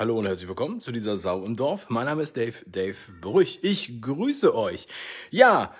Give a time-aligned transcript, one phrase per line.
[0.00, 1.90] Hallo und herzlich willkommen zu dieser Sau im Dorf.
[1.90, 3.58] Mein Name ist Dave, Dave Brüch.
[3.60, 4.88] Ich grüße euch.
[5.28, 5.74] Ja,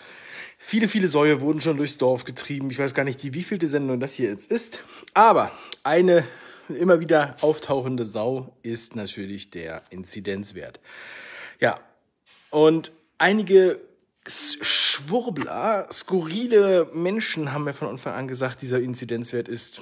[0.58, 2.69] viele, viele Säue wurden schon durchs Dorf getrieben.
[2.71, 4.85] Ich weiß gar nicht, die wievielte Sendung das hier jetzt ist.
[5.14, 5.51] Aber
[5.85, 6.27] eine
[6.69, 10.80] immer wieder auftauchende Sau ist natürlich der Inzidenzwert.
[11.59, 11.80] Ja,
[12.50, 13.80] und einige
[14.29, 19.80] Schwurbler, skurrile Menschen haben mir von Anfang an gesagt, dieser Inzidenzwert ist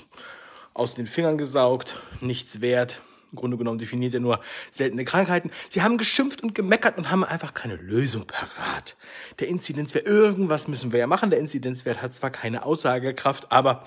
[0.75, 3.01] aus den Fingern gesaugt, nichts wert.
[3.33, 4.41] Im Grunde genommen definiert er nur
[4.71, 5.51] seltene Krankheiten.
[5.69, 8.97] Sie haben geschimpft und gemeckert und haben einfach keine Lösung parat.
[9.39, 11.29] Der Inzidenzwert, irgendwas müssen wir ja machen.
[11.29, 13.85] Der Inzidenzwert hat zwar keine Aussagekraft, aber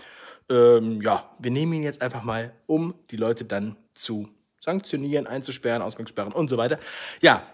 [0.50, 5.82] ähm, ja, wir nehmen ihn jetzt einfach mal, um die Leute dann zu sanktionieren, einzusperren,
[5.82, 6.80] Ausgangssperren und so weiter.
[7.22, 7.48] Ja,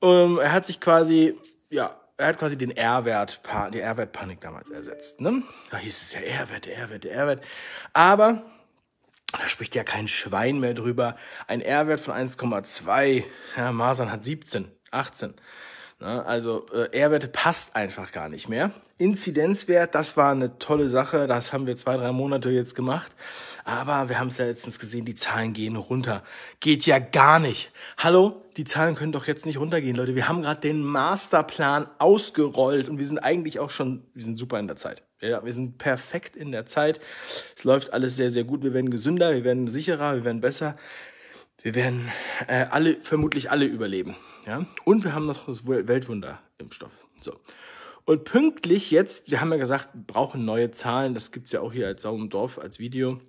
[0.00, 1.36] ähm, er hat sich quasi,
[1.70, 3.40] ja, er hat quasi den R-Wert,
[3.74, 5.20] die R-Wert-Panik damals ersetzt.
[5.20, 5.42] Ne?
[5.70, 7.42] Da hieß es ja R-Wert, R-Wert, R-Wert.
[7.92, 8.44] Aber
[9.32, 11.16] da spricht ja kein Schwein mehr drüber.
[11.46, 13.24] Ein R-Wert von 1,2.
[13.56, 15.34] Ja, Masern hat 17, 18.
[16.00, 16.26] Ne?
[16.26, 18.72] Also äh, R-Werte passt einfach gar nicht mehr.
[18.98, 21.26] Inzidenzwert, das war eine tolle Sache.
[21.26, 23.12] Das haben wir zwei, drei Monate jetzt gemacht.
[23.64, 26.24] Aber wir haben es ja letztens gesehen, die Zahlen gehen runter.
[26.60, 27.72] Geht ja gar nicht.
[27.96, 30.16] Hallo, die Zahlen können doch jetzt nicht runtergehen, Leute.
[30.16, 34.58] Wir haben gerade den Masterplan ausgerollt und wir sind eigentlich auch schon, wir sind super
[34.58, 35.02] in der Zeit.
[35.22, 37.00] Ja, wir sind perfekt in der Zeit.
[37.56, 38.64] Es läuft alles sehr, sehr gut.
[38.64, 40.76] Wir werden gesünder, wir werden sicherer, wir werden besser.
[41.62, 42.10] Wir werden
[42.48, 44.16] äh, alle, vermutlich alle überleben.
[44.46, 44.66] Ja?
[44.84, 46.90] Und wir haben noch das Weltwunder-Impfstoff.
[47.20, 47.36] So.
[48.04, 51.14] Und pünktlich jetzt, wir haben ja gesagt, wir brauchen neue Zahlen.
[51.14, 53.20] Das gibt's ja auch hier als Sau im Dorf, als Video.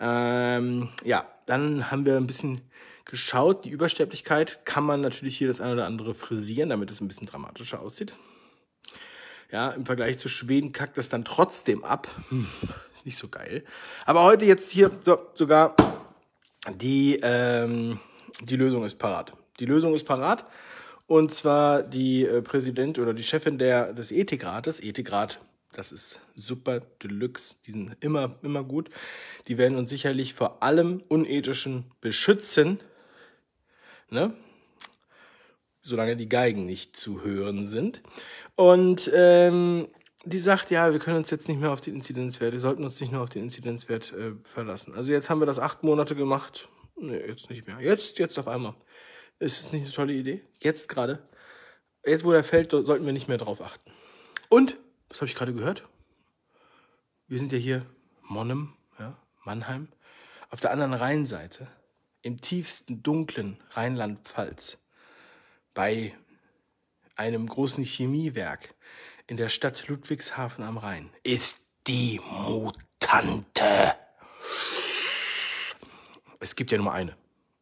[0.00, 2.62] Ähm, ja, dann haben wir ein bisschen
[3.04, 3.66] geschaut.
[3.66, 7.26] Die Übersterblichkeit kann man natürlich hier das eine oder andere frisieren, damit es ein bisschen
[7.26, 8.16] dramatischer aussieht.
[9.52, 12.08] Ja, im Vergleich zu Schweden kackt das dann trotzdem ab.
[12.30, 12.46] Hm,
[13.04, 13.64] nicht so geil.
[14.04, 15.76] Aber heute jetzt hier so, sogar
[16.80, 18.00] die, ähm,
[18.42, 19.32] die Lösung ist parat.
[19.60, 20.44] Die Lösung ist parat.
[21.06, 25.40] Und zwar die äh, Präsident oder die Chefin der, des Ethikrates, Ethikrat,
[25.72, 28.90] das ist super Deluxe, die sind immer, immer gut.
[29.46, 32.80] Die werden uns sicherlich vor allem Unethischen beschützen,
[34.10, 34.32] ne?
[35.86, 38.02] Solange die Geigen nicht zu hören sind.
[38.54, 39.88] Und ähm,
[40.24, 43.00] die sagt, ja, wir können uns jetzt nicht mehr auf den Inzidenzwert, wir sollten uns
[43.00, 44.94] nicht nur auf den Inzidenzwert äh, verlassen.
[44.94, 46.68] Also jetzt haben wir das acht Monate gemacht.
[46.96, 47.78] Nee, jetzt nicht mehr.
[47.80, 48.74] Jetzt, jetzt auf einmal.
[49.38, 50.42] Ist es nicht eine tolle Idee?
[50.60, 51.20] Jetzt gerade.
[52.04, 53.90] Jetzt, wo der fällt, sollten wir nicht mehr drauf achten.
[54.48, 54.76] Und,
[55.08, 55.86] was habe ich gerade gehört?
[57.28, 57.86] Wir sind ja hier
[58.22, 59.88] Monnem, ja, Mannheim.
[60.50, 61.68] Auf der anderen Rheinseite,
[62.22, 64.78] im tiefsten, dunklen Rheinland-Pfalz,
[65.76, 66.14] bei
[67.16, 68.74] einem großen Chemiewerk
[69.26, 73.94] in der Stadt Ludwigshafen am Rhein, ist die Mutante.
[76.40, 77.14] Es gibt ja nur eine.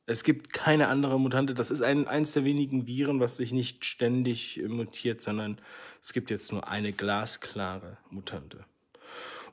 [0.07, 1.55] Es gibt keine andere Mutante.
[1.55, 5.61] Das ist ein, eins der wenigen Viren, was sich nicht ständig mutiert, sondern
[6.01, 8.65] es gibt jetzt nur eine glasklare Mutante.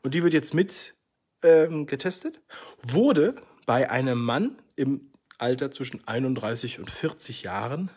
[0.04, 0.94] Und die wird jetzt mit
[1.42, 2.42] ähm, getestet,
[2.84, 3.34] wurde
[3.66, 7.90] bei einem Mann im Alter zwischen 31 und 40 Jahren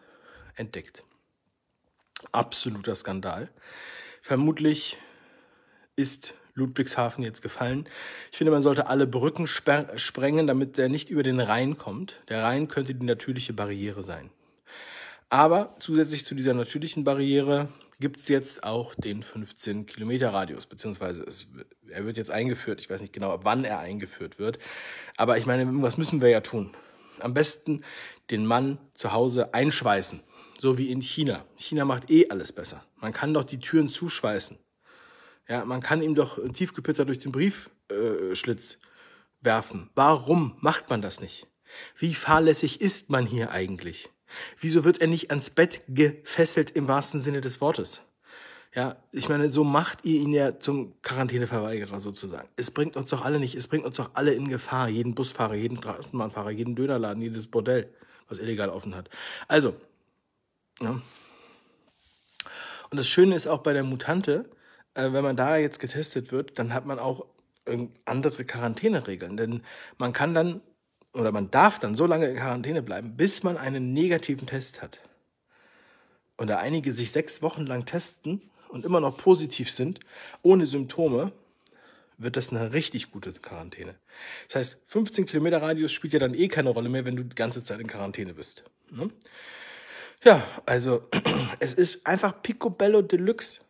[0.57, 1.05] entdeckt.
[2.33, 3.51] Absoluter Skandal.
[4.23, 4.99] Vermutlich
[5.97, 7.89] ist Ludwigshafen jetzt gefallen.
[8.31, 12.23] Ich finde, man sollte alle Brücken sprengen, damit der nicht über den Rhein kommt.
[12.29, 14.31] Der Rhein könnte die natürliche Barriere sein.
[15.29, 17.69] Aber zusätzlich zu dieser natürlichen Barriere
[18.01, 21.47] gibt es jetzt auch den 15 Kilometer Radius, beziehungsweise es,
[21.89, 22.81] er wird jetzt eingeführt.
[22.81, 24.59] Ich weiß nicht genau, wann er eingeführt wird.
[25.17, 26.75] Aber ich meine, was müssen wir ja tun?
[27.21, 27.83] Am besten
[28.31, 30.21] den Mann zu Hause einschweißen,
[30.59, 31.45] so wie in China.
[31.57, 32.85] China macht eh alles besser.
[32.97, 34.59] Man kann doch die Türen zuschweißen.
[35.49, 39.91] Ja, man kann ihm doch Tiefkühlpizza durch den Briefschlitz äh, werfen.
[39.95, 41.47] Warum macht man das nicht?
[41.99, 44.09] Wie fahrlässig ist man hier eigentlich?
[44.59, 48.01] Wieso wird er nicht ans Bett gefesselt im wahrsten Sinne des Wortes?
[48.75, 52.49] Ja, ich meine, so macht ihr ihn ja zum Quarantäneverweigerer sozusagen.
[52.57, 54.89] Es bringt uns doch alle nicht, es bringt uns doch alle in Gefahr.
[54.89, 57.89] Jeden Busfahrer, jeden Straßenbahnfahrer, jeden Dönerladen, jedes Bordell,
[58.29, 59.11] was illegal offen hat.
[59.47, 59.77] Also,
[60.81, 61.00] ja.
[62.91, 64.49] Und das Schöne ist auch bei der Mutante,
[64.94, 67.26] äh, wenn man da jetzt getestet wird, dann hat man auch
[68.05, 69.38] andere Quarantäneregeln.
[69.38, 69.62] Denn
[69.97, 70.61] man kann dann
[71.15, 75.00] oder man darf dann so lange in Quarantäne bleiben, bis man einen negativen Test hat.
[76.37, 80.00] Und da einige sich sechs Wochen lang testen und immer noch positiv sind,
[80.43, 81.32] ohne Symptome,
[82.19, 83.94] wird das eine richtig gute Quarantäne.
[84.49, 87.35] Das heißt, 15 Kilometer Radius spielt ja dann eh keine Rolle mehr, wenn du die
[87.35, 88.65] ganze Zeit in Quarantäne bist.
[88.91, 89.11] Ne?
[90.25, 91.09] Ja, also
[91.61, 93.61] es ist einfach Picobello Deluxe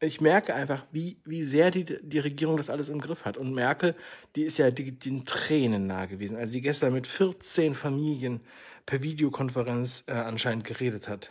[0.00, 3.36] ich merke einfach, wie, wie sehr die, die Regierung das alles im Griff hat.
[3.36, 3.96] Und Merkel,
[4.36, 6.36] die ist ja die, den Tränen nah gewesen.
[6.36, 8.40] Als sie gestern mit 14 Familien
[8.86, 11.30] per Videokonferenz äh, anscheinend geredet hat.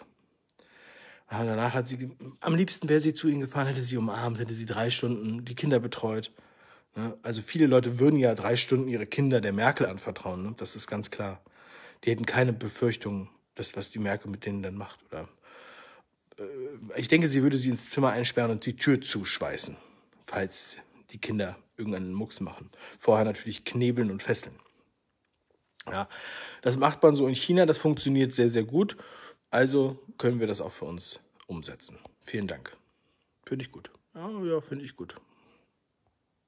[1.28, 2.10] Aber danach hat sie,
[2.42, 5.56] am liebsten wäre sie zu ihnen gefahren, hätte sie umarmt, hätte sie drei Stunden die
[5.56, 6.32] Kinder betreut.
[7.22, 10.54] Also viele Leute würden ja drei Stunden ihre Kinder der Merkel anvertrauen, ne?
[10.58, 11.42] das ist ganz klar.
[12.04, 15.00] Die hätten keine Befürchtung, dass was die Merkel mit denen dann macht.
[15.06, 15.28] Oder
[16.38, 16.44] äh,
[16.96, 19.76] ich denke, sie würde sie ins Zimmer einsperren und die Tür zuschweißen,
[20.24, 20.78] falls
[21.12, 22.70] die Kinder irgendeinen Mucks machen.
[22.98, 24.56] Vorher natürlich knebeln und fesseln.
[25.90, 26.10] Ja,
[26.62, 28.98] das macht man so in China, das funktioniert sehr, sehr gut.
[29.50, 31.98] Also können wir das auch für uns umsetzen.
[32.20, 32.76] Vielen Dank.
[33.46, 33.90] Finde ich gut.
[34.14, 35.16] Ja, ja, finde ich gut.